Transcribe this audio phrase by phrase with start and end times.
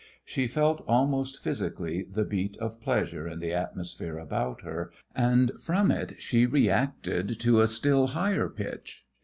[0.25, 5.91] She felt almost physically the beat of pleasure in the atmosphere about her, and from
[5.91, 9.05] it she reacted to a still higher pitch.